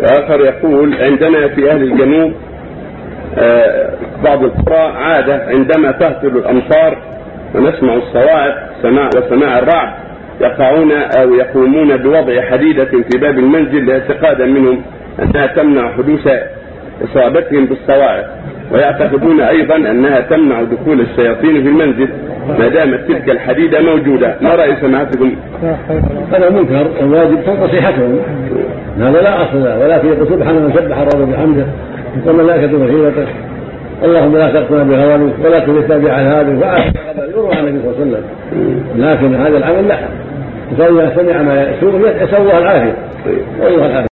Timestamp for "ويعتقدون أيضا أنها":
18.72-20.20